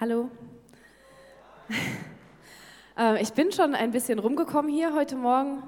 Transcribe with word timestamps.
Hallo. 0.00 0.30
Äh, 2.96 3.22
ich 3.22 3.32
bin 3.32 3.52
schon 3.52 3.76
ein 3.76 3.92
bisschen 3.92 4.18
rumgekommen 4.18 4.68
hier 4.68 4.92
heute 4.92 5.14
Morgen, 5.14 5.62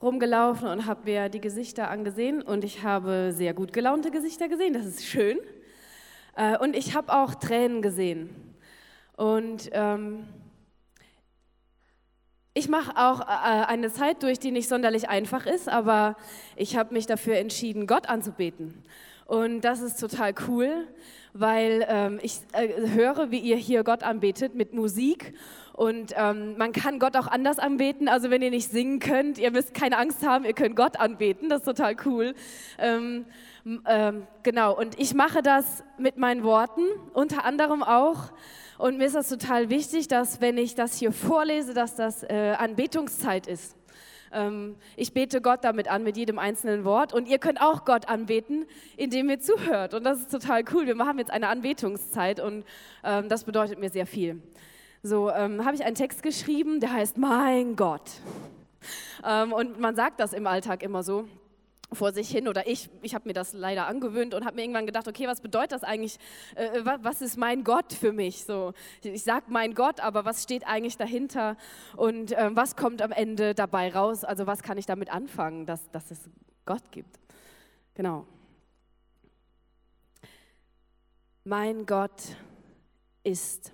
rumgelaufen 0.00 0.68
und 0.68 0.86
habe 0.86 1.10
mir 1.10 1.28
die 1.28 1.40
Gesichter 1.40 1.90
angesehen 1.90 2.40
und 2.40 2.62
ich 2.62 2.84
habe 2.84 3.32
sehr 3.32 3.52
gut 3.52 3.72
gelaunte 3.72 4.12
Gesichter 4.12 4.48
gesehen, 4.48 4.72
das 4.72 4.86
ist 4.86 5.04
schön. 5.04 5.40
Äh, 6.36 6.56
und 6.58 6.76
ich 6.76 6.94
habe 6.94 7.12
auch 7.12 7.34
Tränen 7.34 7.82
gesehen. 7.82 8.30
Und 9.16 9.70
ähm, 9.72 10.28
ich 12.54 12.68
mache 12.68 12.96
auch 12.96 13.22
äh, 13.22 13.24
eine 13.66 13.92
Zeit 13.92 14.22
durch, 14.22 14.38
die 14.38 14.52
nicht 14.52 14.68
sonderlich 14.68 15.08
einfach 15.08 15.46
ist, 15.46 15.68
aber 15.68 16.16
ich 16.54 16.76
habe 16.76 16.94
mich 16.94 17.06
dafür 17.06 17.38
entschieden, 17.38 17.88
Gott 17.88 18.08
anzubeten. 18.08 18.84
Und 19.32 19.62
das 19.62 19.80
ist 19.80 19.98
total 19.98 20.34
cool, 20.46 20.86
weil 21.32 21.86
ähm, 21.88 22.20
ich 22.20 22.40
äh, 22.52 22.68
höre, 22.90 23.30
wie 23.30 23.38
ihr 23.38 23.56
hier 23.56 23.82
Gott 23.82 24.02
anbetet 24.02 24.54
mit 24.54 24.74
Musik. 24.74 25.32
Und 25.72 26.12
ähm, 26.18 26.58
man 26.58 26.72
kann 26.72 26.98
Gott 26.98 27.16
auch 27.16 27.28
anders 27.28 27.58
anbeten. 27.58 28.08
Also 28.08 28.28
wenn 28.28 28.42
ihr 28.42 28.50
nicht 28.50 28.70
singen 28.70 28.98
könnt, 28.98 29.38
ihr 29.38 29.50
müsst 29.50 29.72
keine 29.72 29.96
Angst 29.96 30.22
haben, 30.22 30.44
ihr 30.44 30.52
könnt 30.52 30.76
Gott 30.76 31.00
anbeten. 31.00 31.48
Das 31.48 31.60
ist 31.60 31.64
total 31.64 31.96
cool. 32.04 32.34
Ähm, 32.78 33.24
ähm, 33.86 34.26
genau, 34.42 34.76
und 34.78 35.00
ich 35.00 35.14
mache 35.14 35.40
das 35.40 35.82
mit 35.96 36.18
meinen 36.18 36.44
Worten, 36.44 36.82
unter 37.14 37.46
anderem 37.46 37.82
auch. 37.82 38.32
Und 38.76 38.98
mir 38.98 39.06
ist 39.06 39.16
das 39.16 39.30
total 39.30 39.70
wichtig, 39.70 40.08
dass 40.08 40.42
wenn 40.42 40.58
ich 40.58 40.74
das 40.74 40.98
hier 40.98 41.10
vorlese, 41.10 41.72
dass 41.72 41.94
das 41.94 42.22
äh, 42.22 42.54
Anbetungszeit 42.58 43.46
ist. 43.46 43.76
Ähm, 44.32 44.76
ich 44.96 45.12
bete 45.12 45.40
Gott 45.40 45.64
damit 45.64 45.88
an, 45.88 46.02
mit 46.02 46.16
jedem 46.16 46.38
einzelnen 46.38 46.84
Wort. 46.84 47.12
Und 47.12 47.28
ihr 47.28 47.38
könnt 47.38 47.60
auch 47.60 47.84
Gott 47.84 48.08
anbeten, 48.08 48.66
indem 48.96 49.30
ihr 49.30 49.40
zuhört. 49.40 49.94
Und 49.94 50.04
das 50.04 50.20
ist 50.20 50.30
total 50.30 50.64
cool. 50.72 50.86
Wir 50.86 50.94
machen 50.94 51.18
jetzt 51.18 51.30
eine 51.30 51.48
Anbetungszeit 51.48 52.40
und 52.40 52.64
ähm, 53.04 53.28
das 53.28 53.44
bedeutet 53.44 53.78
mir 53.78 53.90
sehr 53.90 54.06
viel. 54.06 54.40
So 55.02 55.30
ähm, 55.30 55.64
habe 55.64 55.74
ich 55.74 55.84
einen 55.84 55.96
Text 55.96 56.22
geschrieben, 56.22 56.80
der 56.80 56.92
heißt 56.92 57.18
Mein 57.18 57.76
Gott. 57.76 58.10
Ähm, 59.24 59.52
und 59.52 59.78
man 59.78 59.94
sagt 59.96 60.20
das 60.20 60.32
im 60.32 60.46
Alltag 60.46 60.82
immer 60.82 61.02
so 61.02 61.28
vor 61.94 62.12
sich 62.12 62.30
hin 62.30 62.48
oder 62.48 62.66
ich, 62.66 62.88
ich 63.02 63.14
habe 63.14 63.28
mir 63.28 63.32
das 63.32 63.52
leider 63.52 63.86
angewöhnt 63.86 64.34
und 64.34 64.44
habe 64.44 64.56
mir 64.56 64.62
irgendwann 64.62 64.86
gedacht, 64.86 65.08
okay, 65.08 65.26
was 65.26 65.40
bedeutet 65.40 65.72
das 65.72 65.84
eigentlich, 65.84 66.18
äh, 66.54 66.80
was 66.84 67.22
ist 67.22 67.36
mein 67.36 67.64
Gott 67.64 67.92
für 67.92 68.12
mich? 68.12 68.44
So, 68.44 68.72
ich 69.02 69.22
sage 69.22 69.46
mein 69.48 69.74
Gott, 69.74 70.00
aber 70.00 70.24
was 70.24 70.42
steht 70.42 70.66
eigentlich 70.66 70.96
dahinter 70.96 71.56
und 71.96 72.32
äh, 72.32 72.50
was 72.54 72.76
kommt 72.76 73.02
am 73.02 73.12
Ende 73.12 73.54
dabei 73.54 73.92
raus? 73.92 74.24
Also 74.24 74.46
was 74.46 74.62
kann 74.62 74.78
ich 74.78 74.86
damit 74.86 75.12
anfangen, 75.12 75.66
dass, 75.66 75.90
dass 75.90 76.10
es 76.10 76.28
Gott 76.66 76.90
gibt? 76.90 77.18
Genau. 77.94 78.26
Mein 81.44 81.86
Gott 81.86 82.22
ist 83.24 83.72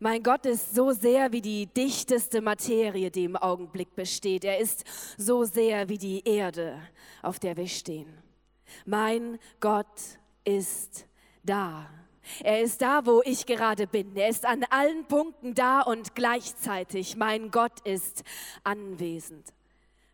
mein 0.00 0.22
Gott 0.22 0.46
ist 0.46 0.74
so 0.74 0.92
sehr 0.92 1.32
wie 1.32 1.40
die 1.40 1.66
dichteste 1.66 2.40
Materie, 2.40 3.10
die 3.10 3.24
im 3.24 3.36
Augenblick 3.36 3.94
besteht. 3.94 4.44
Er 4.44 4.58
ist 4.58 4.84
so 5.16 5.44
sehr 5.44 5.88
wie 5.88 5.98
die 5.98 6.22
Erde, 6.24 6.78
auf 7.22 7.38
der 7.38 7.56
wir 7.56 7.68
stehen. 7.68 8.12
Mein 8.84 9.38
Gott 9.60 10.18
ist 10.44 11.06
da. 11.42 11.88
Er 12.42 12.62
ist 12.62 12.82
da, 12.82 13.06
wo 13.06 13.22
ich 13.24 13.46
gerade 13.46 13.86
bin. 13.86 14.16
Er 14.16 14.28
ist 14.28 14.44
an 14.44 14.64
allen 14.70 15.06
Punkten 15.06 15.54
da 15.54 15.82
und 15.82 16.14
gleichzeitig. 16.14 17.16
Mein 17.16 17.50
Gott 17.50 17.80
ist 17.84 18.24
anwesend. 18.64 19.52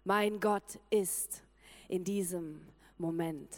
Mein 0.04 0.40
Gott 0.40 0.78
ist 0.90 1.42
in 1.88 2.04
diesem 2.04 2.60
Moment. 2.98 3.48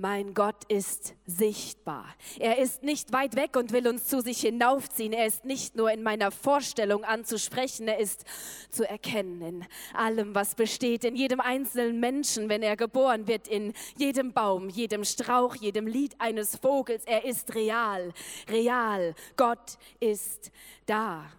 Mein 0.00 0.32
Gott 0.32 0.64
ist 0.68 1.14
sichtbar. 1.26 2.06
Er 2.38 2.56
ist 2.56 2.82
nicht 2.82 3.12
weit 3.12 3.36
weg 3.36 3.54
und 3.54 3.70
will 3.70 3.86
uns 3.86 4.06
zu 4.06 4.22
sich 4.22 4.40
hinaufziehen. 4.40 5.12
Er 5.12 5.26
ist 5.26 5.44
nicht 5.44 5.76
nur 5.76 5.92
in 5.92 6.02
meiner 6.02 6.30
Vorstellung 6.30 7.04
anzusprechen, 7.04 7.86
er 7.86 7.98
ist 7.98 8.24
zu 8.70 8.88
erkennen 8.88 9.42
in 9.42 9.66
allem, 9.92 10.34
was 10.34 10.54
besteht, 10.54 11.04
in 11.04 11.16
jedem 11.16 11.38
einzelnen 11.38 12.00
Menschen, 12.00 12.48
wenn 12.48 12.62
er 12.62 12.78
geboren 12.78 13.28
wird, 13.28 13.46
in 13.46 13.74
jedem 13.98 14.32
Baum, 14.32 14.70
jedem 14.70 15.04
Strauch, 15.04 15.54
jedem 15.56 15.86
Lied 15.86 16.14
eines 16.18 16.56
Vogels. 16.56 17.04
Er 17.04 17.26
ist 17.26 17.54
real, 17.54 18.14
real. 18.48 19.14
Gott 19.36 19.76
ist 20.00 20.50
da. 20.86 21.30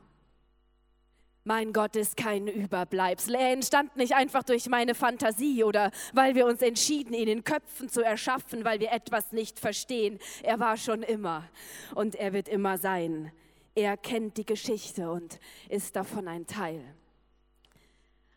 Mein 1.43 1.73
Gott 1.73 1.95
ist 1.95 2.17
kein 2.17 2.47
Überbleibsel. 2.47 3.33
Er 3.33 3.51
entstand 3.51 3.95
nicht 3.95 4.13
einfach 4.13 4.43
durch 4.43 4.69
meine 4.69 4.93
Fantasie 4.93 5.63
oder 5.63 5.91
weil 6.13 6.35
wir 6.35 6.45
uns 6.45 6.61
entschieden, 6.61 7.15
ihn 7.15 7.27
in 7.27 7.43
Köpfen 7.43 7.89
zu 7.89 8.01
erschaffen, 8.01 8.63
weil 8.63 8.79
wir 8.79 8.91
etwas 8.91 9.31
nicht 9.31 9.59
verstehen. 9.59 10.19
Er 10.43 10.59
war 10.59 10.77
schon 10.77 11.01
immer 11.01 11.49
und 11.95 12.13
er 12.13 12.33
wird 12.33 12.47
immer 12.47 12.77
sein. 12.77 13.31
Er 13.73 13.97
kennt 13.97 14.37
die 14.37 14.45
Geschichte 14.45 15.09
und 15.09 15.39
ist 15.67 15.95
davon 15.95 16.27
ein 16.27 16.45
Teil. 16.45 16.83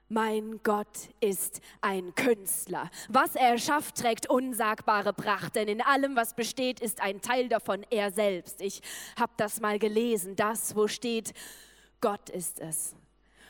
Mein 0.09 0.60
Gott 0.62 1.10
ist 1.20 1.60
ein 1.81 2.14
Künstler. 2.14 2.91
Was 3.09 3.34
er 3.37 3.48
erschafft, 3.48 3.97
trägt 3.97 4.31
unsagbare 4.31 5.12
Pracht, 5.12 5.56
denn 5.56 5.66
in 5.66 5.82
allem, 5.82 6.14
was 6.14 6.34
besteht, 6.34 6.81
ist 6.81 7.03
ein 7.03 7.20
Teil 7.20 7.48
davon 7.48 7.84
er 7.91 8.12
selbst. 8.12 8.60
Ich 8.60 8.81
habe 9.19 9.32
das 9.37 9.60
mal 9.60 9.78
gelesen, 9.78 10.37
das, 10.37 10.76
wo 10.76 10.88
steht, 10.88 11.34
Gott 12.00 12.31
ist 12.31 12.60
es, 12.60 12.94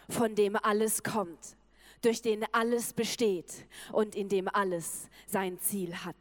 von 0.08 0.34
dem 0.34 0.56
alles 0.56 1.02
kommt, 1.02 1.56
durch 2.02 2.22
den 2.22 2.44
alles 2.52 2.92
besteht 2.92 3.66
und 3.92 4.14
in 4.14 4.28
dem 4.28 4.48
alles 4.48 5.08
sein 5.26 5.58
Ziel 5.58 5.94
hat. 6.04 6.16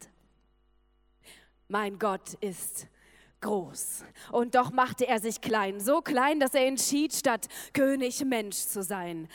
Mein 1.68 2.00
Gott 2.00 2.34
ist 2.36 2.88
groß. 3.42 4.04
Und 4.32 4.56
doch 4.56 4.72
machte 4.72 5.08
er 5.08 5.20
sich 5.20 5.42
klein, 5.42 5.80
so 5.80 6.02
klein, 6.02 6.40
dass 6.40 6.54
er 6.54 6.66
entschied, 6.66 7.14
statt 7.14 7.48
König 7.74 8.24
Mensch 8.26 8.58
zu 8.58 8.82
sein. 8.82 9.28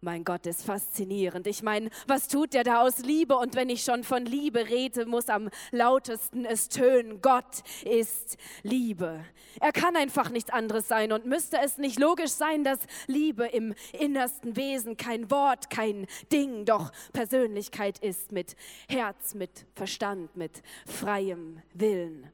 Mein 0.00 0.22
Gott 0.22 0.46
ist 0.46 0.62
faszinierend. 0.62 1.48
Ich 1.48 1.64
meine, 1.64 1.90
was 2.06 2.28
tut 2.28 2.54
er 2.54 2.62
da 2.62 2.82
aus 2.82 2.98
Liebe? 3.00 3.36
Und 3.36 3.56
wenn 3.56 3.68
ich 3.68 3.82
schon 3.82 4.04
von 4.04 4.24
Liebe 4.24 4.68
rede, 4.68 5.06
muss 5.06 5.28
am 5.28 5.50
lautesten 5.72 6.44
es 6.44 6.68
tönen. 6.68 7.20
Gott 7.20 7.64
ist 7.84 8.36
Liebe. 8.62 9.24
Er 9.58 9.72
kann 9.72 9.96
einfach 9.96 10.30
nichts 10.30 10.50
anderes 10.50 10.86
sein. 10.86 11.10
Und 11.10 11.26
müsste 11.26 11.58
es 11.58 11.78
nicht 11.78 11.98
logisch 11.98 12.30
sein, 12.30 12.62
dass 12.62 12.78
Liebe 13.08 13.46
im 13.46 13.74
innersten 13.92 14.54
Wesen 14.54 14.96
kein 14.96 15.32
Wort, 15.32 15.68
kein 15.68 16.06
Ding, 16.30 16.64
doch 16.64 16.92
Persönlichkeit 17.12 17.98
ist 17.98 18.30
mit 18.30 18.54
Herz, 18.88 19.34
mit 19.34 19.66
Verstand, 19.74 20.36
mit 20.36 20.62
freiem 20.86 21.60
Willen? 21.74 22.30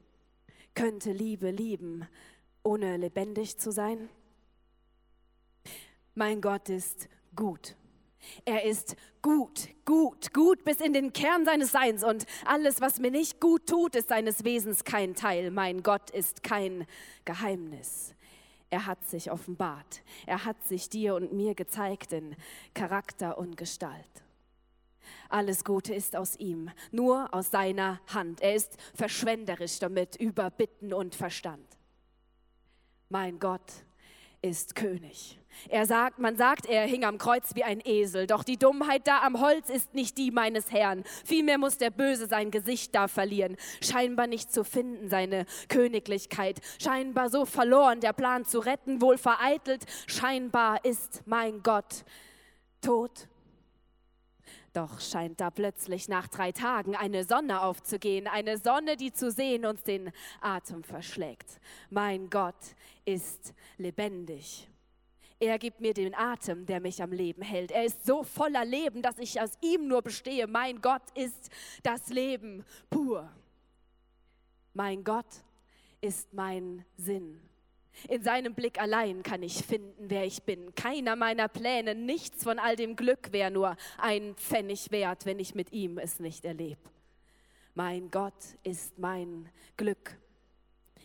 Könnte 0.75 1.11
Liebe 1.11 1.49
lieben, 1.49 2.07
ohne 2.61 2.97
lebendig 2.97 3.57
zu 3.57 3.71
sein? 3.71 4.07
Mein 6.13 6.41
Gott 6.41 6.69
ist 6.69 7.09
gut. 7.35 7.75
Er 8.43 8.63
ist 8.63 8.95
gut, 9.21 9.69
gut, 9.85 10.33
gut 10.33 10.63
bis 10.63 10.79
in 10.81 10.93
den 10.93 11.13
Kern 11.13 11.45
seines 11.45 11.71
Seins 11.71 12.03
und 12.03 12.25
alles, 12.45 12.81
was 12.81 12.99
mir 12.99 13.11
nicht 13.11 13.39
gut 13.39 13.67
tut, 13.67 13.95
ist 13.95 14.09
seines 14.09 14.43
Wesens 14.43 14.83
kein 14.83 15.15
Teil. 15.15 15.51
Mein 15.51 15.83
Gott 15.83 16.09
ist 16.09 16.43
kein 16.43 16.87
Geheimnis. 17.23 18.15
Er 18.69 18.87
hat 18.87 19.05
sich 19.05 19.31
offenbart. 19.31 20.01
Er 20.25 20.43
hat 20.45 20.63
sich 20.63 20.89
dir 20.89 21.15
und 21.15 21.33
mir 21.33 21.55
gezeigt 21.55 22.13
in 22.13 22.35
Charakter 22.73 23.37
und 23.37 23.57
Gestalt. 23.57 24.23
Alles 25.29 25.63
Gute 25.63 25.93
ist 25.93 26.15
aus 26.15 26.35
ihm, 26.37 26.71
nur 26.91 27.33
aus 27.33 27.51
seiner 27.51 28.01
Hand. 28.07 28.41
Er 28.41 28.55
ist 28.55 28.77
verschwenderisch 28.95 29.79
damit 29.79 30.15
über 30.15 30.49
Bitten 30.49 30.93
und 30.93 31.15
Verstand. 31.15 31.67
Mein 33.09 33.39
Gott 33.39 33.85
ist 34.45 34.75
König. 34.75 35.39
Er 35.69 35.85
sagt, 35.85 36.19
man 36.19 36.37
sagt, 36.37 36.67
er 36.67 36.85
hing 36.85 37.03
am 37.03 37.17
Kreuz 37.17 37.55
wie 37.55 37.63
ein 37.63 37.81
Esel, 37.83 38.27
doch 38.27 38.43
die 38.43 38.57
Dummheit 38.57 39.07
da 39.07 39.21
am 39.21 39.41
Holz 39.41 39.69
ist 39.69 39.95
nicht 39.95 40.17
die 40.17 40.29
meines 40.29 40.71
Herrn. 40.71 41.03
Vielmehr 41.23 41.57
muss 41.57 41.77
der 41.77 41.89
Böse 41.89 42.27
sein 42.27 42.51
Gesicht 42.51 42.93
da 42.93 43.07
verlieren, 43.07 43.57
scheinbar 43.81 44.27
nicht 44.27 44.53
zu 44.53 44.63
finden, 44.63 45.09
seine 45.09 45.45
Königlichkeit, 45.67 46.61
scheinbar 46.79 47.29
so 47.29 47.45
verloren, 47.45 48.01
der 48.01 48.13
Plan 48.13 48.45
zu 48.45 48.59
retten, 48.59 49.01
wohl 49.01 49.17
vereitelt, 49.17 49.85
scheinbar 50.05 50.85
ist 50.85 51.23
mein 51.25 51.63
Gott 51.63 52.03
tot. 52.81 53.27
Doch 54.75 54.99
scheint 54.99 55.39
da 55.39 55.51
plötzlich 55.51 56.09
nach 56.09 56.27
drei 56.27 56.51
Tagen 56.51 56.97
eine 56.97 57.23
Sonne 57.23 57.61
aufzugehen, 57.61 58.27
eine 58.27 58.57
Sonne, 58.57 58.97
die 58.97 59.13
zu 59.13 59.31
sehen 59.31 59.65
uns 59.65 59.83
den 59.83 60.11
Atem 60.41 60.83
verschlägt. 60.83 61.61
Mein 61.89 62.29
Gott 62.29 62.75
ist 63.05 63.53
lebendig. 63.77 64.69
Er 65.39 65.59
gibt 65.59 65.79
mir 65.79 65.93
den 65.93 66.13
Atem, 66.13 66.65
der 66.65 66.81
mich 66.81 67.01
am 67.01 67.13
Leben 67.13 67.41
hält. 67.41 67.71
Er 67.71 67.85
ist 67.85 68.05
so 68.05 68.23
voller 68.23 68.65
Leben, 68.65 69.01
dass 69.01 69.17
ich 69.17 69.39
aus 69.39 69.57
ihm 69.61 69.87
nur 69.87 70.01
bestehe. 70.01 70.45
Mein 70.45 70.81
Gott 70.81 71.03
ist 71.13 71.49
das 71.81 72.09
Leben 72.09 72.65
pur. 72.89 73.31
Mein 74.73 75.05
Gott 75.05 75.43
ist 76.01 76.33
mein 76.33 76.83
Sinn. 76.97 77.39
In 78.07 78.21
seinem 78.23 78.53
Blick 78.53 78.79
allein 78.79 79.23
kann 79.23 79.43
ich 79.43 79.63
finden, 79.63 80.09
wer 80.09 80.25
ich 80.25 80.43
bin. 80.43 80.75
Keiner 80.75 81.15
meiner 81.15 81.47
Pläne, 81.47 81.95
nichts 81.95 82.43
von 82.43 82.59
all 82.59 82.75
dem 82.75 82.95
Glück 82.95 83.31
wäre 83.31 83.51
nur 83.51 83.77
ein 83.97 84.35
Pfennig 84.35 84.91
wert, 84.91 85.25
wenn 85.25 85.39
ich 85.39 85.55
mit 85.55 85.71
ihm 85.71 85.97
es 85.97 86.19
nicht 86.19 86.45
erlebe. 86.45 86.81
Mein 87.73 88.09
Gott 88.11 88.33
ist 88.63 88.99
mein 88.99 89.49
Glück. 89.77 90.17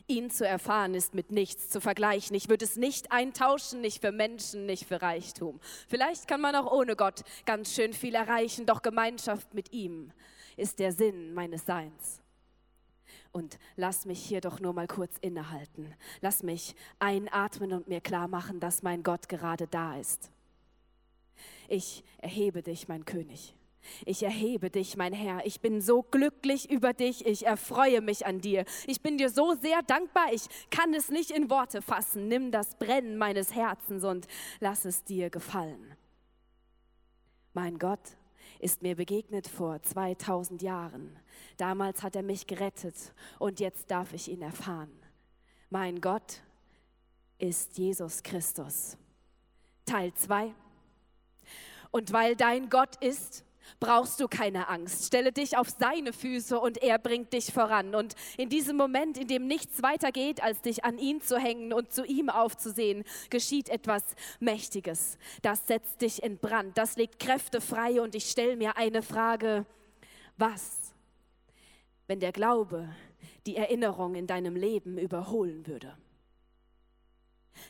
Ihn 0.06 0.30
zu 0.30 0.46
erfahren 0.46 0.94
ist 0.94 1.14
mit 1.14 1.30
nichts 1.30 1.68
zu 1.68 1.80
vergleichen. 1.80 2.34
Ich 2.34 2.48
würde 2.48 2.64
es 2.64 2.76
nicht 2.76 3.12
eintauschen, 3.12 3.80
nicht 3.80 4.00
für 4.00 4.12
Menschen, 4.12 4.66
nicht 4.66 4.86
für 4.86 5.00
Reichtum. 5.00 5.60
Vielleicht 5.88 6.26
kann 6.26 6.40
man 6.40 6.56
auch 6.56 6.70
ohne 6.70 6.96
Gott 6.96 7.22
ganz 7.46 7.74
schön 7.74 7.92
viel 7.92 8.14
erreichen, 8.14 8.66
doch 8.66 8.82
Gemeinschaft 8.82 9.54
mit 9.54 9.72
ihm 9.72 10.12
ist 10.56 10.78
der 10.78 10.92
Sinn 10.92 11.32
meines 11.32 11.64
Seins. 11.64 12.20
Und 13.32 13.58
lass 13.76 14.06
mich 14.06 14.20
hier 14.20 14.40
doch 14.40 14.58
nur 14.58 14.72
mal 14.72 14.88
kurz 14.88 15.16
innehalten. 15.20 15.94
Lass 16.20 16.42
mich 16.42 16.74
einatmen 16.98 17.72
und 17.72 17.88
mir 17.88 18.00
klar 18.00 18.26
machen, 18.26 18.58
dass 18.58 18.82
mein 18.82 19.02
Gott 19.02 19.28
gerade 19.28 19.68
da 19.68 19.96
ist. 19.96 20.30
Ich 21.68 22.02
erhebe 22.18 22.62
dich, 22.62 22.88
mein 22.88 23.04
König. 23.04 23.54
Ich 24.04 24.22
erhebe 24.22 24.70
dich, 24.70 24.96
mein 24.96 25.12
Herr. 25.12 25.46
Ich 25.46 25.60
bin 25.60 25.80
so 25.80 26.02
glücklich 26.02 26.70
über 26.70 26.92
dich. 26.92 27.24
Ich 27.26 27.46
erfreue 27.46 28.00
mich 28.00 28.26
an 28.26 28.40
dir. 28.40 28.64
Ich 28.86 29.00
bin 29.00 29.16
dir 29.16 29.30
so 29.30 29.54
sehr 29.54 29.82
dankbar. 29.82 30.32
Ich 30.32 30.42
kann 30.70 30.92
es 30.92 31.08
nicht 31.08 31.30
in 31.30 31.50
Worte 31.50 31.82
fassen. 31.82 32.28
Nimm 32.28 32.50
das 32.50 32.76
Brennen 32.78 33.16
meines 33.16 33.54
Herzens 33.54 34.04
und 34.04 34.26
lass 34.60 34.84
es 34.84 35.04
dir 35.04 35.30
gefallen. 35.30 35.94
Mein 37.54 37.78
Gott 37.78 38.16
ist 38.60 38.82
mir 38.82 38.94
begegnet 38.94 39.48
vor 39.48 39.82
2000 39.82 40.62
Jahren. 40.62 41.18
Damals 41.56 42.02
hat 42.02 42.14
er 42.14 42.22
mich 42.22 42.46
gerettet 42.46 42.94
und 43.38 43.58
jetzt 43.58 43.90
darf 43.90 44.12
ich 44.12 44.30
ihn 44.30 44.42
erfahren. 44.42 44.92
Mein 45.70 46.00
Gott 46.00 46.42
ist 47.38 47.78
Jesus 47.78 48.22
Christus. 48.22 48.96
Teil 49.86 50.12
2. 50.14 50.54
Und 51.90 52.12
weil 52.12 52.36
dein 52.36 52.68
Gott 52.68 52.96
ist, 53.02 53.44
brauchst 53.78 54.20
du 54.20 54.28
keine 54.28 54.68
Angst. 54.68 55.06
Stelle 55.06 55.32
dich 55.32 55.56
auf 55.56 55.68
seine 55.70 56.12
Füße 56.12 56.58
und 56.58 56.82
er 56.82 56.98
bringt 56.98 57.32
dich 57.32 57.52
voran. 57.52 57.94
Und 57.94 58.14
in 58.36 58.48
diesem 58.48 58.76
Moment, 58.76 59.18
in 59.18 59.28
dem 59.28 59.46
nichts 59.46 59.82
weiter 59.82 60.12
geht, 60.12 60.42
als 60.42 60.60
dich 60.62 60.84
an 60.84 60.98
ihn 60.98 61.20
zu 61.20 61.38
hängen 61.38 61.72
und 61.72 61.92
zu 61.92 62.04
ihm 62.04 62.30
aufzusehen, 62.30 63.04
geschieht 63.30 63.68
etwas 63.68 64.02
Mächtiges. 64.38 65.18
Das 65.42 65.66
setzt 65.66 66.02
dich 66.02 66.22
in 66.22 66.38
Brand, 66.38 66.76
das 66.76 66.96
legt 66.96 67.18
Kräfte 67.18 67.60
frei 67.60 68.00
und 68.00 68.14
ich 68.14 68.30
stelle 68.30 68.56
mir 68.56 68.76
eine 68.76 69.02
Frage, 69.02 69.66
was, 70.36 70.94
wenn 72.06 72.20
der 72.20 72.32
Glaube 72.32 72.88
die 73.46 73.56
Erinnerung 73.56 74.14
in 74.14 74.26
deinem 74.26 74.56
Leben 74.56 74.98
überholen 74.98 75.66
würde? 75.66 75.96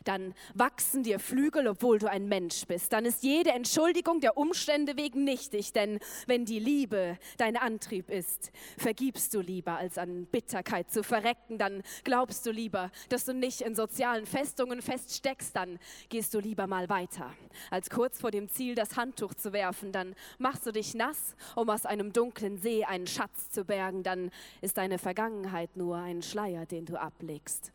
Dann 0.05 0.35
wachsen 0.55 1.03
dir 1.03 1.19
Flügel, 1.19 1.67
obwohl 1.69 1.99
du 1.99 2.09
ein 2.09 2.29
Mensch 2.29 2.67
bist. 2.67 2.93
Dann 2.93 3.05
ist 3.05 3.23
jede 3.23 3.51
Entschuldigung 3.51 4.21
der 4.21 4.37
Umstände 4.37 4.97
wegen 4.97 5.25
nichtig, 5.25 5.73
denn 5.73 5.99
wenn 6.27 6.45
die 6.45 6.59
Liebe 6.59 7.19
dein 7.37 7.57
Antrieb 7.57 8.11
ist, 8.11 8.51
vergibst 8.79 9.35
du 9.35 9.41
lieber, 9.41 9.77
als 9.77 9.99
an 9.99 10.27
Bitterkeit 10.27 10.91
zu 10.91 11.03
verrecken. 11.03 11.59
Dann 11.59 11.83
glaubst 12.05 12.47
du 12.47 12.51
lieber, 12.51 12.91
dass 13.09 13.25
du 13.25 13.35
nicht 13.35 13.61
in 13.61 13.75
sozialen 13.75 14.27
Festungen 14.27 14.83
feststeckst. 14.83 15.55
Dann 15.55 15.79
gehst 16.09 16.35
du 16.35 16.41
lieber 16.41 16.67
mal 16.67 16.89
weiter, 16.89 17.33
als 17.71 17.91
kurz 17.91 18.21
vor 18.21 18.31
dem 18.31 18.49
Ziel 18.49 18.75
das 18.75 18.97
Handtuch 18.97 19.35
zu 19.35 19.53
werfen. 19.53 19.93
Dann 19.93 20.15
machst 20.39 20.67
du 20.67 20.73
dich 20.73 20.95
nass, 20.95 21.35
um 21.55 21.69
aus 21.71 21.87
einem 21.87 22.13
dunklen 22.13 22.59
See 22.59 22.85
einen 22.85 23.07
Schatz 23.07 23.51
zu 23.51 23.65
bergen. 23.65 24.03
Dann 24.03 24.31
ist 24.61 24.77
deine 24.77 24.99
Vergangenheit 24.99 25.77
nur 25.77 25.97
ein 25.97 26.23
Schleier, 26.23 26.67
den 26.67 26.87
du 26.87 27.01
ablegst 27.01 27.73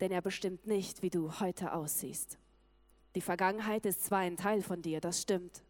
denn 0.00 0.12
er 0.12 0.22
bestimmt 0.22 0.66
nicht, 0.66 1.02
wie 1.02 1.10
du 1.10 1.40
heute 1.40 1.72
aussiehst. 1.72 2.38
Die 3.14 3.20
Vergangenheit 3.20 3.86
ist 3.86 4.04
zwar 4.04 4.20
ein 4.20 4.36
Teil 4.36 4.62
von 4.62 4.82
dir, 4.82 5.00
das 5.00 5.22
stimmt, 5.22 5.62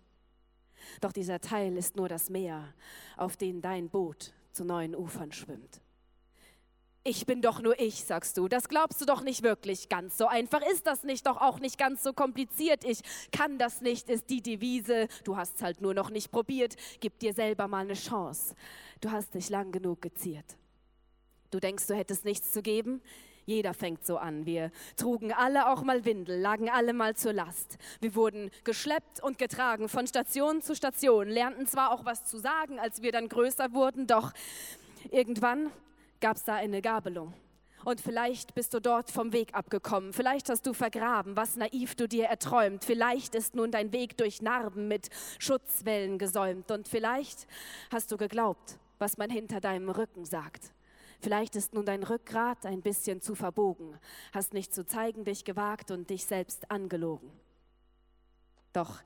doch 1.01 1.13
dieser 1.13 1.41
Teil 1.41 1.77
ist 1.77 1.97
nur 1.97 2.09
das 2.09 2.31
Meer, 2.31 2.73
auf 3.17 3.37
dem 3.37 3.61
dein 3.61 3.89
Boot 3.89 4.33
zu 4.53 4.65
neuen 4.65 4.95
Ufern 4.95 5.33
schwimmt. 5.33 5.81
Ich 7.09 7.25
bin 7.25 7.41
doch 7.41 7.63
nur 7.63 7.79
ich, 7.79 8.03
sagst 8.03 8.37
du. 8.37 8.49
Das 8.49 8.69
glaubst 8.69 9.01
du 9.01 9.05
doch 9.05 9.23
nicht 9.23 9.45
wirklich. 9.45 9.89
Ganz 9.89 10.19
so 10.19 10.27
einfach 10.27 10.61
ist 10.73 10.89
das 10.89 11.05
nicht, 11.05 11.25
doch 11.27 11.41
auch 11.41 11.61
nicht 11.61 11.79
ganz 11.79 12.03
so 12.03 12.13
kompliziert. 12.13 12.83
Ich 12.85 13.01
kann 13.31 13.59
das 13.59 13.81
nicht, 13.81 14.09
ist 14.09 14.29
die 14.29 14.43
Devise. 14.43 15.07
Du 15.23 15.37
hast 15.37 15.57
es 15.57 15.63
halt 15.63 15.81
nur 15.81 15.95
noch 15.95 16.11
nicht 16.11 16.33
probiert. 16.33 16.75
Gib 16.99 17.21
dir 17.21 17.33
selber 17.33 17.69
mal 17.69 17.85
eine 17.85 17.95
Chance. 17.95 18.57
Du 19.01 19.13
hast 19.13 19.35
dich 19.35 19.51
lang 19.51 19.71
genug 19.71 20.03
geziert. 20.03 20.57
Du 21.53 21.61
denkst, 21.61 21.87
du 21.87 21.95
hättest 21.95 22.25
nichts 22.25 22.51
zu 22.51 22.61
geben? 22.61 23.01
Jeder 23.47 23.75
fängt 23.75 24.05
so 24.05 24.19
an. 24.19 24.45
Wir 24.45 24.73
trugen 24.97 25.33
alle 25.33 25.69
auch 25.71 25.83
mal 25.83 26.05
Windel, 26.05 26.41
lagen 26.41 26.69
alle 26.69 26.93
mal 26.93 27.15
zur 27.15 27.33
Last. 27.33 27.79
Wir 28.01 28.17
wurden 28.17 28.51
geschleppt 28.65 29.23
und 29.23 29.39
getragen 29.39 29.89
von 29.89 30.07
Station 30.09 30.63
zu 30.63 30.75
Station, 30.75 31.29
lernten 31.29 31.67
zwar 31.67 31.93
auch 31.93 32.05
was 32.05 32.25
zu 32.25 32.39
sagen, 32.39 32.81
als 32.81 33.03
wir 33.03 33.13
dann 33.13 33.29
größer 33.29 33.73
wurden, 33.73 34.09
doch 34.09 34.33
irgendwann 35.13 35.71
gab 36.21 36.37
es 36.37 36.45
da 36.45 36.57
eine 36.57 36.83
Gabelung. 36.83 37.35
Und 37.85 38.01
vielleicht 38.01 38.57
bist 38.57 38.75
du 38.75 38.81
dort 38.81 39.13
vom 39.13 39.33
Weg 39.33 39.55
abgekommen. 39.55 40.13
Vielleicht 40.13 40.49
hast 40.49 40.67
du 40.67 40.73
vergraben, 40.73 41.37
was 41.37 41.55
naiv 41.55 41.95
du 41.95 42.09
dir 42.09 42.25
erträumt. 42.25 42.85
Vielleicht 42.85 43.37
ist 43.37 43.55
nun 43.55 43.71
dein 43.71 43.93
Weg 43.93 44.17
durch 44.17 44.43
Narben 44.43 44.89
mit 44.89 45.09
Schutzwellen 45.39 46.19
gesäumt. 46.19 46.73
Und 46.73 46.89
vielleicht 46.89 47.47
hast 47.93 48.11
du 48.11 48.17
geglaubt, 48.17 48.81
was 48.99 49.19
man 49.19 49.31
hinter 49.31 49.61
deinem 49.61 49.89
Rücken 49.89 50.25
sagt. 50.25 50.73
Vielleicht 51.21 51.57
ist 51.57 51.75
nun 51.75 51.87
dein 51.87 52.03
Rückgrat 52.03 52.67
ein 52.67 52.83
bisschen 52.83 53.21
zu 53.21 53.35
verbogen, 53.35 53.99
hast 54.33 54.53
nicht 54.53 54.75
zu 54.75 54.87
zeigen 54.87 55.25
dich 55.25 55.45
gewagt 55.45 55.91
und 55.91 56.11
dich 56.11 56.27
selbst 56.27 56.71
angelogen. 56.71 57.31
Doch 58.73 59.01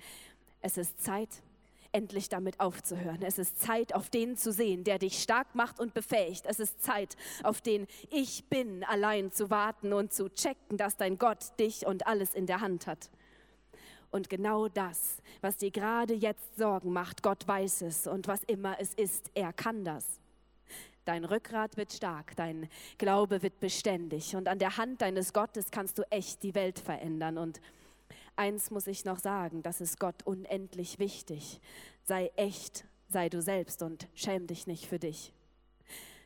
es 0.63 0.77
ist 0.77 1.03
Zeit, 1.03 1.43
endlich 1.93 2.29
damit 2.29 2.61
aufzuhören. 2.61 3.23
Es 3.23 3.39
ist 3.39 3.61
Zeit, 3.61 3.95
auf 3.95 4.11
den 4.11 4.37
zu 4.37 4.53
sehen, 4.53 4.85
der 4.85 4.99
dich 4.99 5.23
stark 5.23 5.55
macht 5.55 5.81
und 5.81 5.95
befähigt. 5.95 6.47
Es 6.47 6.61
ist 6.61 6.83
Zeit, 6.83 7.17
auf 7.43 7.61
den 7.61 7.87
Ich 8.11 8.45
bin 8.49 8.85
allein 8.85 9.33
zu 9.33 9.51
warten 9.51 9.93
und 9.93 10.13
zu 10.13 10.29
checken, 10.29 10.77
dass 10.77 10.97
dein 10.97 11.19
Gott 11.19 11.59
dich 11.59 11.87
und 11.87 12.07
alles 12.07 12.35
in 12.35 12.47
der 12.47 12.61
Hand 12.61 12.87
hat. 12.87 13.11
Und 14.11 14.29
genau 14.29 14.69
das, 14.69 15.19
was 15.41 15.57
dir 15.57 15.71
gerade 15.71 16.15
jetzt 16.15 16.57
Sorgen 16.57 16.93
macht, 16.93 17.23
Gott 17.23 17.47
weiß 17.47 17.83
es 17.83 18.07
und 18.07 18.27
was 18.27 18.43
immer 18.45 18.79
es 18.81 18.93
ist, 18.95 19.31
er 19.35 19.53
kann 19.53 19.85
das. 19.85 20.21
Dein 21.11 21.25
Rückgrat 21.25 21.77
wird 21.77 21.93
stark, 21.93 22.37
dein 22.37 22.69
Glaube 22.97 23.43
wird 23.43 23.59
beständig 23.59 24.37
und 24.37 24.47
an 24.47 24.61
der 24.61 24.77
Hand 24.77 25.03
deines 25.03 25.33
Gottes 25.33 25.73
kannst 25.73 25.99
du 25.99 26.05
echt 26.09 26.45
die 26.45 26.55
Welt 26.55 26.79
verändern. 26.79 27.37
Und 27.37 27.61
eins 28.37 28.71
muss 28.71 28.87
ich 28.87 29.05
noch 29.05 29.19
sagen, 29.19 29.65
das 29.65 29.81
ist 29.81 29.99
Gott 29.99 30.23
unendlich 30.25 31.01
wichtig. 31.01 31.61
Sei 32.05 32.31
echt, 32.37 32.85
sei 33.09 33.29
du 33.29 33.43
selbst 33.43 33.83
und 33.83 34.07
schäm 34.15 34.47
dich 34.47 34.69
nicht 34.69 34.87
für 34.87 35.01
dich. 35.01 35.33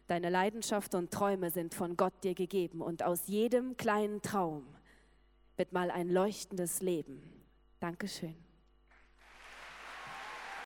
Deine 0.06 0.28
Leidenschaft 0.28 0.94
und 0.94 1.10
Träume 1.10 1.48
sind 1.48 1.72
von 1.72 1.96
Gott 1.96 2.22
dir 2.22 2.34
gegeben 2.34 2.82
und 2.82 3.02
aus 3.02 3.26
jedem 3.26 3.78
kleinen 3.78 4.20
Traum 4.20 4.66
wird 5.56 5.72
mal 5.72 5.90
ein 5.90 6.10
leuchtendes 6.10 6.82
Leben. 6.82 7.22
Dankeschön. 7.80 8.43